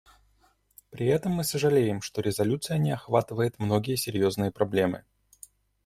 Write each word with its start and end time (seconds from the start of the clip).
При 0.89 1.05
этом 1.05 1.33
мы 1.33 1.43
сожалеем, 1.43 2.01
что 2.01 2.21
резолюция 2.21 2.79
не 2.79 2.89
охватывает 2.89 3.59
многие 3.59 3.95
серьезные 3.97 4.49
проблемы. 4.49 5.03